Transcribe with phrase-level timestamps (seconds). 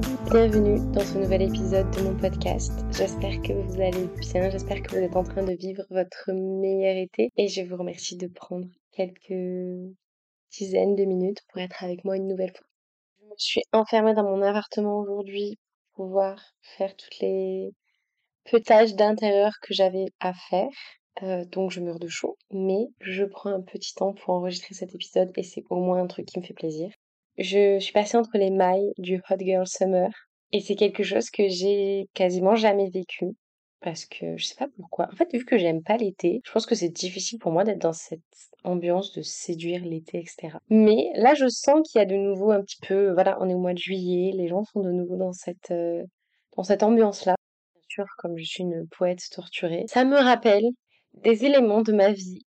[0.00, 2.72] Bienvenue dans ce nouvel épisode de mon podcast.
[2.92, 6.96] J'espère que vous allez bien, j'espère que vous êtes en train de vivre votre meilleur
[6.96, 9.94] été et je vous remercie de prendre quelques
[10.50, 12.66] dizaines de minutes pour être avec moi une nouvelle fois.
[13.20, 15.58] Je me suis enfermée dans mon appartement aujourd'hui
[15.92, 17.72] pour pouvoir faire toutes les
[18.44, 20.70] petits d'intérieur que j'avais à faire.
[21.22, 24.94] Euh, donc je meurs de chaud, mais je prends un petit temps pour enregistrer cet
[24.94, 26.90] épisode et c'est au moins un truc qui me fait plaisir.
[27.38, 30.10] Je suis passée entre les mailles du Hot Girl Summer
[30.52, 33.34] et c'est quelque chose que j'ai quasiment jamais vécu
[33.82, 35.08] parce que je sais pas pourquoi.
[35.12, 37.80] En fait, vu que j'aime pas l'été, je pense que c'est difficile pour moi d'être
[37.80, 38.20] dans cette
[38.64, 40.56] ambiance de séduire l'été, etc.
[40.70, 43.54] Mais là, je sens qu'il y a de nouveau un petit peu, voilà, on est
[43.54, 46.04] au mois de juillet, les gens sont de nouveau dans cette, euh,
[46.56, 47.34] dans cette ambiance-là.
[47.74, 50.64] Bien sûr, comme je suis une poète torturée, ça me rappelle
[51.14, 52.46] des éléments de ma vie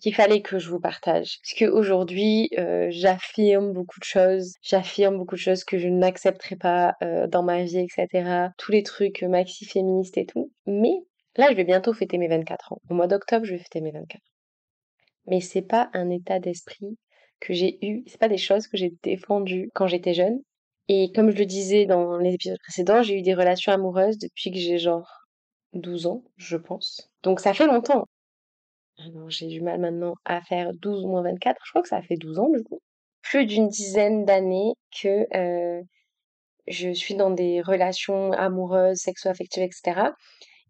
[0.00, 1.38] qu'il fallait que je vous partage.
[1.42, 6.94] Parce qu'aujourd'hui, euh, j'affirme beaucoup de choses, j'affirme beaucoup de choses que je n'accepterai pas
[7.02, 8.48] euh, dans ma vie, etc.
[8.58, 10.50] Tous les trucs maxi-féministes et tout.
[10.66, 10.94] Mais
[11.36, 12.78] là, je vais bientôt fêter mes 24 ans.
[12.88, 14.20] Au mois d'octobre, je vais fêter mes 24
[15.26, 16.96] Mais c'est pas un état d'esprit
[17.40, 20.40] que j'ai eu, c'est pas des choses que j'ai défendues quand j'étais jeune.
[20.88, 24.50] Et comme je le disais dans les épisodes précédents, j'ai eu des relations amoureuses depuis
[24.50, 25.08] que j'ai genre
[25.72, 27.10] 12 ans, je pense.
[27.22, 28.06] Donc ça fait longtemps.
[29.04, 31.60] Alors j'ai du mal maintenant à faire 12 ou moins 24.
[31.64, 32.80] Je crois que ça fait 12 ans du coup.
[33.22, 35.26] Plus d'une dizaine d'années que
[36.66, 40.12] je suis dans des relations amoureuses, sexo-affectives, etc.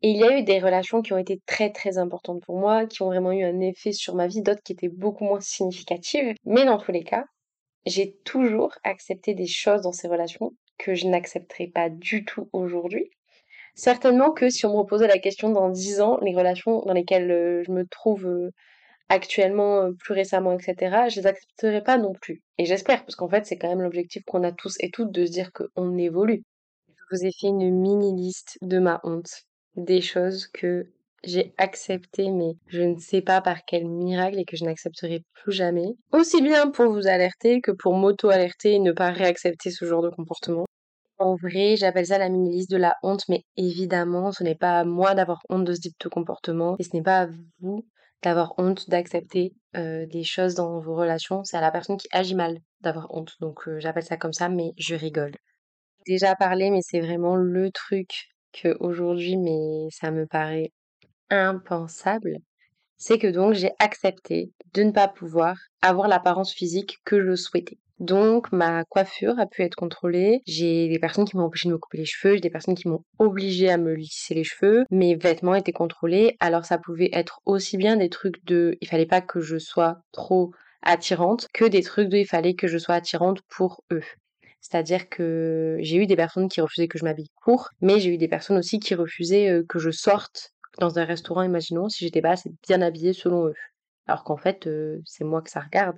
[0.03, 2.87] Et il y a eu des relations qui ont été très très importantes pour moi,
[2.87, 6.35] qui ont vraiment eu un effet sur ma vie, d'autres qui étaient beaucoup moins significatives.
[6.45, 7.25] Mais dans tous les cas,
[7.85, 13.11] j'ai toujours accepté des choses dans ces relations que je n'accepterai pas du tout aujourd'hui.
[13.81, 17.31] Certainement que si on me reposait la question dans 10 ans, les relations dans lesquelles
[17.31, 18.51] euh, je me trouve euh,
[19.09, 22.43] actuellement, euh, plus récemment, etc., je les accepterais pas non plus.
[22.59, 25.25] Et j'espère, parce qu'en fait, c'est quand même l'objectif qu'on a tous et toutes de
[25.25, 26.43] se dire qu'on évolue.
[26.89, 29.33] Je vous ai fait une mini liste de ma honte,
[29.77, 30.93] des choses que
[31.25, 35.53] j'ai acceptées, mais je ne sais pas par quel miracle et que je n'accepterai plus
[35.53, 35.89] jamais.
[36.13, 40.11] Aussi bien pour vous alerter que pour m'auto-alerter et ne pas réaccepter ce genre de
[40.11, 40.67] comportement.
[41.21, 44.85] En vrai, j'appelle ça la mini-liste de la honte, mais évidemment, ce n'est pas à
[44.85, 47.29] moi d'avoir honte de ce type de comportement et ce n'est pas à
[47.61, 47.87] vous
[48.23, 51.45] d'avoir honte d'accepter des choses dans vos relations.
[51.45, 53.35] C'est à la personne qui agit mal d'avoir honte.
[53.41, 55.33] Donc j'appelle ça comme ça, mais je rigole.
[56.07, 60.73] Déjà parlé, mais c'est vraiment le truc que aujourd'hui, mais ça me paraît
[61.29, 62.39] impensable.
[62.97, 67.79] C'est que donc j'ai accepté de ne pas pouvoir avoir l'apparence physique que je souhaitais.
[68.01, 70.41] Donc ma coiffure a pu être contrôlée.
[70.47, 72.89] J'ai des personnes qui m'ont empêché de me couper les cheveux, j'ai des personnes qui
[72.89, 74.85] m'ont obligé à me lisser les cheveux.
[74.91, 76.37] Mes vêtements étaient contrôlés.
[76.41, 79.99] Alors ça pouvait être aussi bien des trucs de il fallait pas que je sois
[80.13, 80.53] trop
[80.83, 84.03] attirante que des trucs de il fallait que je sois attirante pour eux.
[84.63, 88.19] C'est-à-dire que j'ai eu des personnes qui refusaient que je m'habille court, mais j'ai eu
[88.19, 92.23] des personnes aussi qui refusaient euh, que je sorte dans un restaurant, imaginons, si j'étais
[92.23, 93.55] pas assez bien habillée selon eux.
[94.07, 95.97] Alors qu'en fait, euh, c'est moi que ça regarde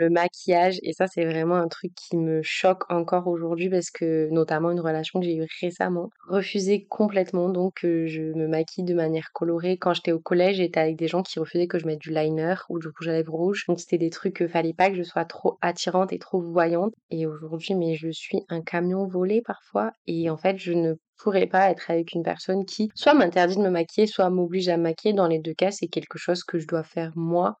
[0.00, 4.28] le maquillage et ça c'est vraiment un truc qui me choque encore aujourd'hui parce que
[4.30, 7.48] notamment une relation que j'ai eue récemment refusait complètement.
[7.50, 9.76] Donc que je me maquille de manière colorée.
[9.78, 12.54] Quand j'étais au collège j'étais avec des gens qui refusaient que je mette du liner
[12.68, 13.64] ou du rouge à lèvres rouge.
[13.68, 16.92] Donc c'était des trucs que fallait pas que je sois trop attirante et trop voyante.
[17.10, 21.46] Et aujourd'hui mais je suis un camion volé parfois et en fait je ne pourrais
[21.46, 24.84] pas être avec une personne qui soit m'interdit de me maquiller, soit m'oblige à me
[24.84, 25.14] maquiller.
[25.14, 27.58] Dans les deux cas, c'est quelque chose que je dois faire moi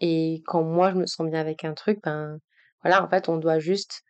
[0.00, 2.38] et quand moi je me sens bien avec un truc, ben
[2.82, 4.02] voilà, en fait, on doit juste,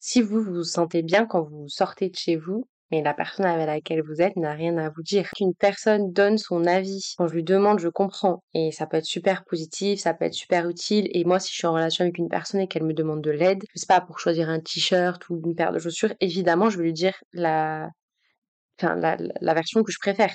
[0.00, 3.66] si vous vous sentez bien quand vous sortez de chez vous, mais la personne avec
[3.66, 5.28] laquelle vous êtes n'a rien à vous dire.
[5.36, 8.44] Qu'une personne donne son avis, quand je lui demande, je comprends.
[8.54, 11.08] Et ça peut être super positif, ça peut être super utile.
[11.12, 13.30] Et moi, si je suis en relation avec une personne et qu'elle me demande de
[13.30, 16.78] l'aide, je sais pas, pour choisir un t-shirt ou une paire de chaussures, évidemment, je
[16.78, 17.88] vais lui dire la,
[18.80, 20.34] enfin, la, la version que je préfère.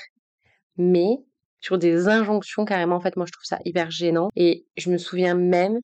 [0.78, 1.18] Mais
[1.62, 2.96] sur des injonctions carrément.
[2.96, 4.30] En fait, moi, je trouve ça hyper gênant.
[4.36, 5.80] Et je me souviens même,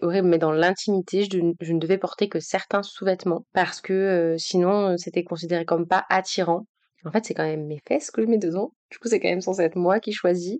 [0.00, 4.92] horrible, mais dans l'intimité, je, ne devais porter que certains sous-vêtements parce que euh, sinon,
[4.92, 6.66] euh, c'était considéré comme pas attirant.
[7.04, 8.72] En fait, c'est quand même mes fesses que je mets dedans.
[8.90, 10.58] Du coup, c'est quand même censé être moi qui choisis.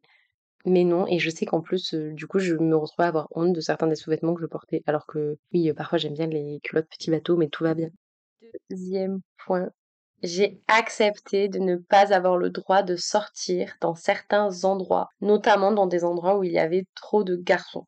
[0.64, 3.28] Mais non, et je sais qu'en plus, euh, du coup, je me retrouve à avoir
[3.32, 4.82] honte de certains des sous-vêtements que je portais.
[4.86, 7.90] Alors que, oui, parfois j'aime bien les culottes petits bateaux, mais tout va bien.
[8.70, 9.70] Deuxième point
[10.22, 15.86] j'ai accepté de ne pas avoir le droit de sortir dans certains endroits, notamment dans
[15.86, 17.86] des endroits où il y avait trop de garçons.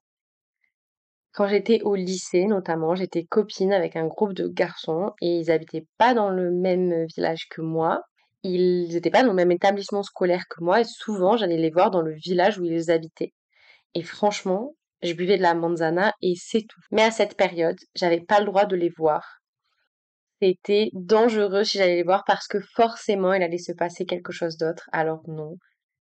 [1.32, 5.86] Quand j'étais au lycée, notamment, j'étais copine avec un groupe de garçons et ils habitaient
[5.96, 8.02] pas dans le même village que moi.
[8.42, 11.90] Ils n'étaient pas dans le même établissement scolaire que moi et souvent j'allais les voir
[11.90, 13.32] dans le village où ils habitaient.
[13.94, 16.80] Et franchement, je buvais de la manzana et c'est tout.
[16.90, 19.37] Mais à cette période, j'avais pas le droit de les voir
[20.40, 24.56] c'était dangereux si j'allais les voir parce que forcément il allait se passer quelque chose
[24.56, 24.88] d'autre.
[24.92, 25.56] Alors non.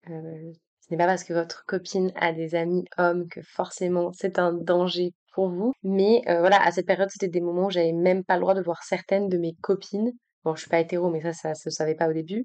[0.10, 0.52] Euh,
[0.82, 4.54] ce n'est pas parce que votre copine a des amis hommes que forcément c'est un
[4.54, 5.72] danger pour vous.
[5.84, 8.56] Mais euh, voilà, à cette période, c'était des moments où j'avais même pas le droit
[8.56, 10.12] de voir certaines de mes copines.
[10.44, 12.44] Bon, je suis pas hétéro, mais ça, ça se savait pas au début.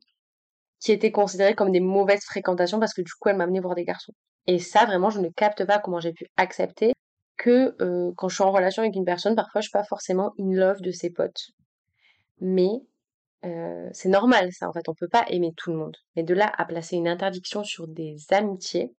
[0.79, 3.85] Qui étaient considérées comme des mauvaises fréquentations parce que du coup, elles m'amenaient voir des
[3.85, 4.13] garçons.
[4.47, 6.93] Et ça, vraiment, je ne capte pas comment j'ai pu accepter
[7.39, 10.33] que euh, quand je suis en relation avec une personne, parfois, je suis pas forcément
[10.39, 11.53] in love de ses potes.
[12.43, 12.83] Mais
[13.45, 14.89] euh, c'est normal, ça, en fait.
[14.89, 15.97] On peut pas aimer tout le monde.
[16.17, 18.93] Mais de là à placer une interdiction sur des amitiés,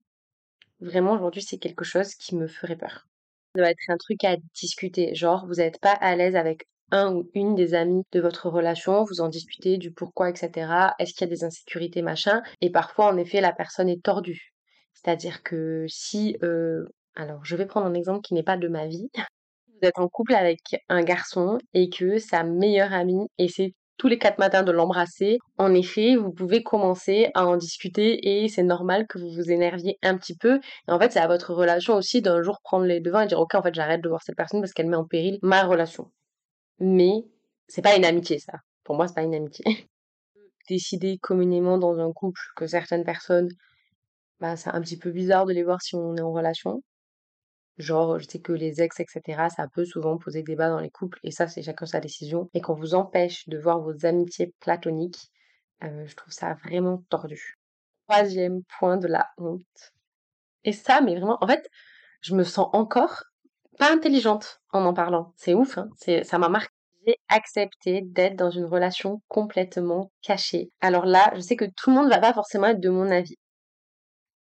[0.80, 3.08] vraiment, aujourd'hui, c'est quelque chose qui me ferait peur.
[3.54, 5.14] Ça doit être un truc à discuter.
[5.14, 9.04] Genre, vous n'êtes pas à l'aise avec un ou une des amis de votre relation,
[9.04, 10.94] vous en discutez du pourquoi, etc.
[11.00, 12.42] Est-ce qu'il y a des insécurités, machin?
[12.62, 14.54] Et parfois, en effet, la personne est tordue.
[14.94, 16.38] C'est-à-dire que si...
[16.44, 16.86] Euh...
[17.16, 19.10] Alors, je vais prendre un exemple qui n'est pas de ma vie.
[19.84, 24.40] Êtes en couple avec un garçon et que sa meilleure amie essaie tous les quatre
[24.40, 25.40] matins de l'embrasser.
[25.58, 29.98] En effet, vous pouvez commencer à en discuter et c'est normal que vous vous énerviez
[30.02, 30.62] un petit peu.
[30.88, 33.56] En fait, c'est à votre relation aussi d'un jour prendre les devants et dire ok,
[33.56, 36.10] en fait, j'arrête de voir cette personne parce qu'elle met en péril ma relation.
[36.80, 37.26] Mais
[37.68, 38.54] c'est pas une amitié, ça.
[38.86, 39.66] Pour moi, c'est pas une amitié.
[40.70, 43.50] Décider communément dans un couple que certaines personnes,
[44.40, 46.82] bah, c'est un petit peu bizarre de les voir si on est en relation.
[47.78, 51.20] Genre, je sais que les ex, etc., ça peut souvent poser débat dans les couples,
[51.24, 52.50] et ça, c'est chacun sa décision.
[52.54, 55.32] Et qu'on vous empêche de voir vos amitiés platoniques,
[55.84, 57.58] euh, je trouve ça vraiment tordu.
[58.08, 59.94] Troisième point de la honte.
[60.64, 61.68] Et ça, mais vraiment, en fait,
[62.22, 63.24] je me sens encore
[63.78, 65.34] pas intelligente en en parlant.
[65.36, 65.90] C'est ouf, hein
[66.24, 66.70] ça m'a marqué.
[67.06, 70.70] J'ai accepté d'être dans une relation complètement cachée.
[70.80, 73.38] Alors là, je sais que tout le monde va pas forcément être de mon avis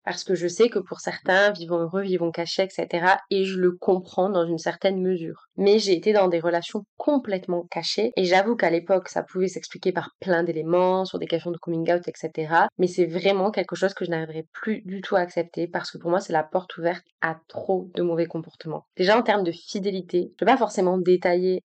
[0.04, 3.18] parce que je sais que pour certains, vivons heureux, vivons cachés, etc.
[3.30, 5.48] Et je le comprends dans une certaine mesure.
[5.58, 9.92] Mais j'ai été dans des relations complètement cachées, et j'avoue qu'à l'époque, ça pouvait s'expliquer
[9.92, 12.54] par plein d'éléments, sur des questions de coming out, etc.
[12.78, 15.98] Mais c'est vraiment quelque chose que je n'arriverai plus du tout à accepter, parce que
[15.98, 18.86] pour moi, c'est la porte ouverte à trop de mauvais comportements.
[18.98, 21.62] Déjà en termes de fidélité, je ne vais pas forcément détailler,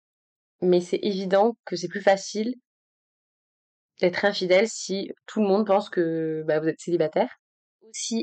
[0.62, 2.56] mais c'est évident que c'est plus facile
[4.00, 7.39] d'être infidèle si tout le monde pense que bah, vous êtes célibataire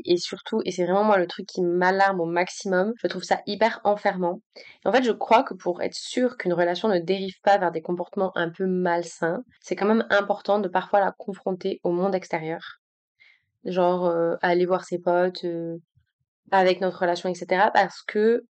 [0.05, 3.41] et surtout, et c'est vraiment moi le truc qui m'alarme au maximum, je trouve ça
[3.45, 4.41] hyper enfermant.
[4.85, 7.81] en fait, je crois que pour être sûr qu'une relation ne dérive pas vers des
[7.81, 12.79] comportements un peu malsains, c'est quand même important de parfois la confronter au monde extérieur.
[13.65, 15.77] Genre, euh, aller voir ses potes euh,
[16.51, 17.69] avec notre relation, etc.
[17.73, 18.45] Parce que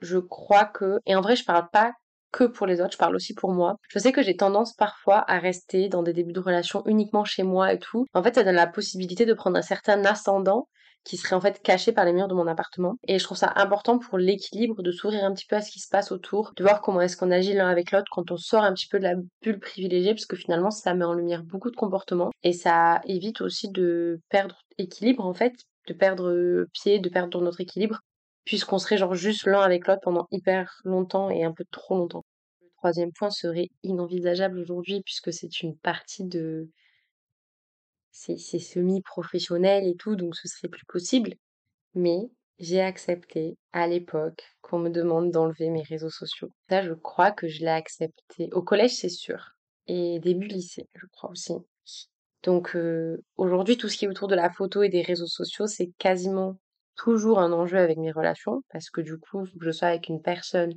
[0.00, 1.92] je crois que, et en vrai, je parle pas
[2.32, 3.76] que pour les autres, je parle aussi pour moi.
[3.88, 7.42] Je sais que j'ai tendance parfois à rester dans des débuts de relation uniquement chez
[7.42, 8.06] moi et tout.
[8.14, 10.68] En fait, ça donne la possibilité de prendre un certain ascendant
[11.04, 12.96] qui serait en fait caché par les murs de mon appartement.
[13.06, 15.80] Et je trouve ça important pour l'équilibre de s'ouvrir un petit peu à ce qui
[15.80, 18.62] se passe autour, de voir comment est-ce qu'on agit l'un avec l'autre quand on sort
[18.62, 21.70] un petit peu de la bulle privilégiée, parce que finalement ça met en lumière beaucoup
[21.70, 25.54] de comportements et ça évite aussi de perdre équilibre en fait,
[25.86, 28.00] de perdre pied, de perdre notre équilibre
[28.48, 32.24] puisqu'on serait genre juste l'un avec l'autre pendant hyper longtemps et un peu trop longtemps.
[32.62, 36.70] Le troisième point serait inenvisageable aujourd'hui puisque c'est une partie de...
[38.10, 41.34] C'est semi-professionnel et tout, donc ce serait plus possible.
[41.92, 42.20] Mais
[42.58, 46.48] j'ai accepté à l'époque qu'on me demande d'enlever mes réseaux sociaux.
[46.70, 48.48] Ça, je crois que je l'ai accepté.
[48.52, 49.50] Au collège, c'est sûr.
[49.88, 51.52] Et début lycée, je crois aussi.
[52.44, 55.66] Donc euh, aujourd'hui, tout ce qui est autour de la photo et des réseaux sociaux,
[55.66, 56.56] c'est quasiment
[56.98, 60.74] toujours un enjeu avec mes relations parce que du coup, je sois avec une personne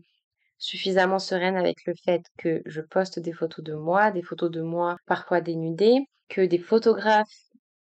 [0.57, 4.61] suffisamment sereine avec le fait que je poste des photos de moi, des photos de
[4.61, 7.27] moi parfois dénudées, que des photographes,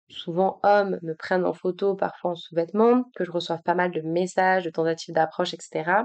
[0.08, 4.00] souvent hommes, me prennent en photo, parfois en sous-vêtements, que je reçoive pas mal de
[4.00, 6.04] messages, de tentatives d'approche, etc.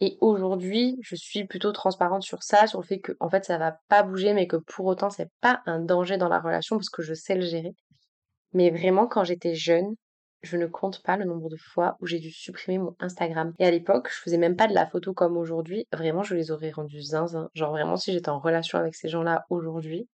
[0.00, 3.56] Et aujourd'hui, je suis plutôt transparente sur ça, sur le fait que en fait ça
[3.56, 6.90] va pas bouger, mais que pour autant c'est pas un danger dans la relation parce
[6.90, 7.72] que je sais le gérer.
[8.52, 9.96] Mais vraiment, quand j'étais jeune,
[10.42, 13.52] je ne compte pas le nombre de fois où j'ai dû supprimer mon Instagram.
[13.58, 15.86] Et à l'époque, je faisais même pas de la photo comme aujourd'hui.
[15.92, 17.48] Vraiment, je les aurais rendus zinzin.
[17.54, 20.08] Genre vraiment, si j'étais en relation avec ces gens-là aujourd'hui.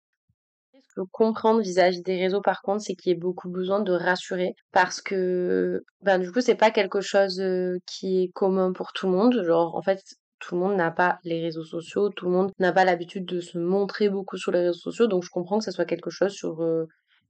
[0.73, 3.79] Ce que je comprendre vis-à-vis des réseaux, par contre, c'est qu'il y a beaucoup besoin
[3.79, 8.73] de rassurer parce que, ben, du coup, c'est pas quelque chose euh, qui est commun
[8.73, 9.41] pour tout le monde.
[9.45, 10.01] Genre, en fait,
[10.41, 13.39] tout le monde n'a pas les réseaux sociaux, tout le monde n'a pas l'habitude de
[13.39, 16.33] se montrer beaucoup sur les réseaux sociaux, donc je comprends que ça soit quelque chose
[16.33, 16.87] sur euh,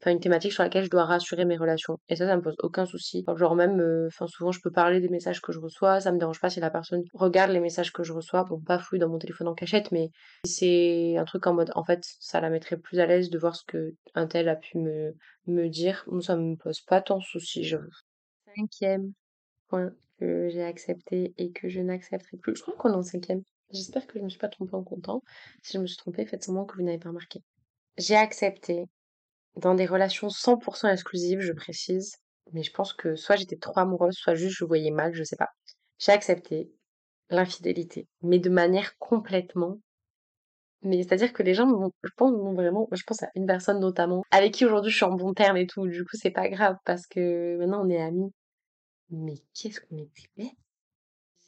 [0.09, 1.99] une thématique sur laquelle je dois rassurer mes relations.
[2.09, 3.23] Et ça, ça me pose aucun souci.
[3.35, 6.17] Genre même, euh, enfin souvent je peux parler des messages que je reçois, ça me
[6.17, 9.09] dérange pas si la personne regarde les messages que je reçois, bon pas fouille dans
[9.09, 10.09] mon téléphone en cachette, mais
[10.45, 13.55] c'est un truc en mode, en fait, ça la mettrait plus à l'aise de voir
[13.55, 16.05] ce que un tel a pu me, dire.
[16.21, 17.85] Ça me pose pas tant de soucis, j'avoue.
[18.55, 19.13] Cinquième
[19.67, 22.55] point que j'ai accepté et que je n'accepterai plus.
[22.55, 23.41] Je crois qu'on est en cinquième.
[23.71, 25.23] J'espère que je me suis pas trompée en comptant.
[25.63, 27.41] Si je me suis trompée, faites semblant que vous n'avez pas remarqué.
[27.97, 28.85] J'ai accepté,
[29.55, 32.15] dans des relations 100% exclusives, je précise,
[32.53, 35.35] mais je pense que soit j'étais trop amoureuse, soit juste je voyais mal, je sais
[35.35, 35.49] pas.
[35.99, 36.71] J'ai accepté
[37.29, 39.79] l'infidélité, mais de manière complètement
[40.83, 41.67] mais c'est-à-dire que les gens,
[42.03, 45.13] je pense, vraiment, je pense à une personne notamment, avec qui aujourd'hui je suis en
[45.13, 45.87] bon terme et tout.
[45.87, 48.31] Du coup, c'est pas grave parce que maintenant on est amis.
[49.11, 50.55] Mais qu'est-ce qu'on était bête.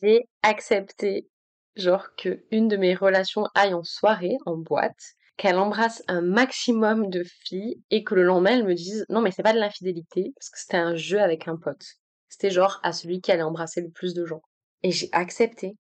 [0.01, 1.29] J'ai accepté,
[1.75, 7.09] genre, que une de mes relations aille en soirée, en boîte, qu'elle embrasse un maximum
[7.09, 10.31] de filles et que le lendemain elle me dise non mais c'est pas de l'infidélité
[10.35, 11.83] parce que c'était un jeu avec un pote.
[12.29, 14.41] C'était genre à celui qui allait embrasser le plus de gens.
[14.81, 15.77] Et j'ai accepté.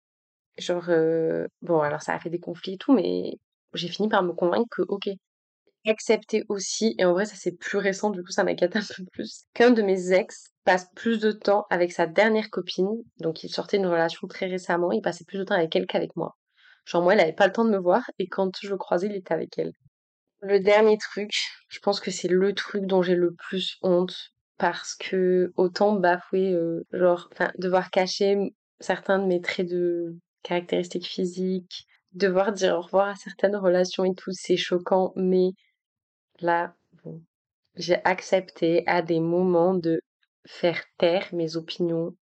[0.59, 3.33] Genre, euh, bon, alors ça a fait des conflits et tout, mais
[3.75, 5.09] j'ai fini par me convaincre que, ok,
[5.91, 9.05] accepter aussi, et en vrai, ça c'est plus récent, du coup, ça m'inquiète un peu
[9.13, 13.51] plus, qu'un de mes ex passe plus de temps avec sa dernière copine, donc il
[13.51, 16.37] sortait d'une relation très récemment, il passait plus de temps avec elle qu'avec moi.
[16.87, 19.09] Genre, moi, elle avait pas le temps de me voir, et quand je le croisais,
[19.09, 19.73] il était avec elle.
[20.41, 21.33] Le dernier truc,
[21.69, 26.53] je pense que c'est le truc dont j'ai le plus honte, parce que autant bafouer,
[26.53, 32.83] euh, genre, enfin, devoir cacher certains de mes traits de caractéristiques physiques, devoir dire au
[32.83, 35.51] revoir à certaines relations et tout, c'est choquant, mais
[36.41, 36.75] là,
[37.05, 37.23] bon,
[37.75, 40.01] j'ai accepté à des moments de
[40.47, 42.17] faire taire mes opinions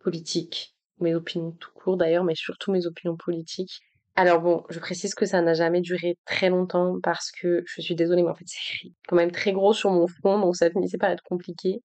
[0.00, 3.80] politiques, mes opinions tout court d'ailleurs, mais surtout mes opinions politiques.
[4.16, 7.94] Alors bon, je précise que ça n'a jamais duré très longtemps parce que je suis
[7.94, 10.98] désolée, mais en fait c'est quand même très gros sur mon front, donc ça finissait
[10.98, 11.82] par être compliqué.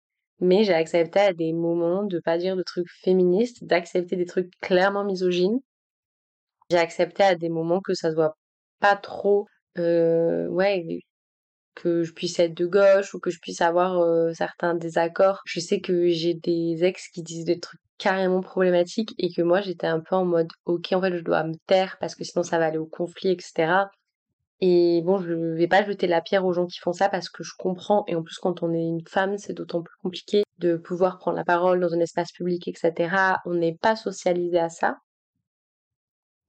[0.42, 4.52] Mais j'ai accepté à des moments de pas dire de trucs féministes, d'accepter des trucs
[4.62, 5.60] clairement misogynes,
[6.70, 8.38] j'ai accepté à des moments que ça se voit
[8.80, 9.48] pas trop,
[9.78, 11.02] euh, ouais,
[11.82, 15.42] que je puisse être de gauche ou que je puisse avoir euh, certains désaccords.
[15.46, 19.62] Je sais que j'ai des ex qui disent des trucs carrément problématiques et que moi
[19.62, 22.44] j'étais un peu en mode ok en fait je dois me taire parce que sinon
[22.44, 23.86] ça va aller au conflit etc.
[24.62, 27.44] Et bon je vais pas jeter la pierre aux gens qui font ça parce que
[27.44, 30.78] je comprends et en plus quand on est une femme c'est d'autant plus compliqué de
[30.78, 33.14] pouvoir prendre la parole dans un espace public etc.
[33.46, 34.98] On n'est pas socialisé à ça.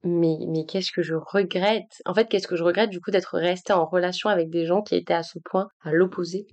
[0.03, 2.01] Mais, mais qu'est-ce que je regrette?
[2.05, 4.81] En fait, qu'est-ce que je regrette du coup d'être restée en relation avec des gens
[4.81, 6.47] qui étaient à ce point à l'opposé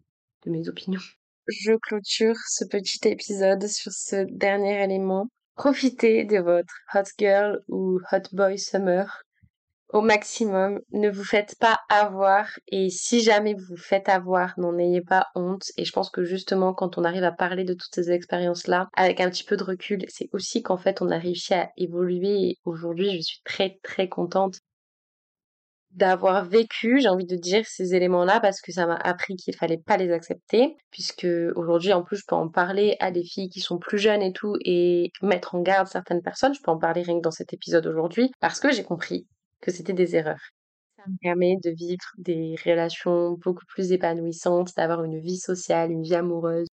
[0.44, 1.00] de mes opinions?
[1.48, 5.28] Je clôture ce petit épisode sur ce dernier élément.
[5.56, 9.22] Profitez de votre hot girl ou hot boy summer
[9.90, 10.80] au maximum.
[10.92, 15.26] Ne vous faites pas avoir et si jamais vous vous faites avoir, n'en ayez pas
[15.34, 15.64] honte.
[15.76, 19.20] Et je pense que justement, quand on arrive à parler de toutes ces expériences-là, avec
[19.20, 22.50] un petit peu de recul, c'est aussi qu'en fait, on a réussi à évoluer.
[22.50, 24.58] Et aujourd'hui, je suis très très contente
[25.92, 29.78] d'avoir vécu, j'ai envie de dire, ces éléments-là parce que ça m'a appris qu'il fallait
[29.78, 31.26] pas les accepter puisque
[31.56, 34.32] aujourd'hui en plus je peux en parler à des filles qui sont plus jeunes et
[34.32, 37.54] tout et mettre en garde certaines personnes, je peux en parler rien que dans cet
[37.54, 39.26] épisode aujourd'hui parce que j'ai compris
[39.60, 40.40] que c'était des erreurs.
[40.96, 46.02] Ça me permet de vivre des relations beaucoup plus épanouissantes, d'avoir une vie sociale, une
[46.02, 46.66] vie amoureuse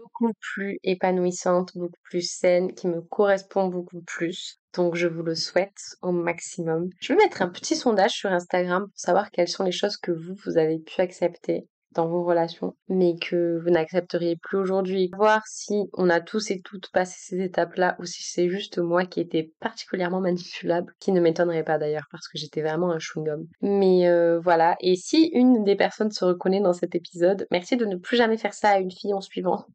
[0.00, 4.58] beaucoup plus épanouissante, beaucoup plus saine, qui me correspond beaucoup plus.
[4.74, 6.88] Donc je vous le souhaite au maximum.
[7.00, 10.12] Je vais mettre un petit sondage sur Instagram pour savoir quelles sont les choses que
[10.12, 15.10] vous, vous avez pu accepter dans vos relations, mais que vous n'accepteriez plus aujourd'hui.
[15.16, 19.06] Voir si on a tous et toutes passé ces étapes-là ou si c'est juste moi
[19.06, 23.46] qui étais particulièrement manipulable, qui ne m'étonnerait pas d'ailleurs parce que j'étais vraiment un chewing-gum.
[23.62, 27.86] Mais euh, voilà, et si une des personnes se reconnaît dans cet épisode, merci de
[27.86, 29.66] ne plus jamais faire ça à une fille en suivant.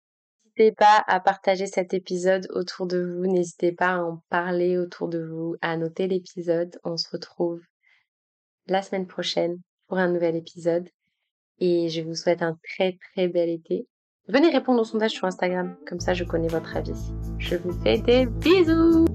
[0.58, 5.10] N'hésitez pas à partager cet épisode autour de vous, n'hésitez pas à en parler autour
[5.10, 6.80] de vous, à noter l'épisode.
[6.86, 7.60] On se retrouve
[8.68, 9.58] la semaine prochaine
[9.88, 10.88] pour un nouvel épisode
[11.60, 13.88] et je vous souhaite un très très bel été.
[14.28, 17.12] Venez répondre au sondage sur Instagram, comme ça je connais votre avis.
[17.38, 19.06] Je vous fais des bisous